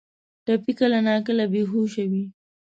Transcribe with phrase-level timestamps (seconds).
[0.45, 2.23] ټپي کله ناکله بې هوشه وي.